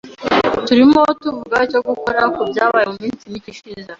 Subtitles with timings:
[0.67, 3.87] Turimo tuvuga icyo gukora kubyabaye muminsi mike ishize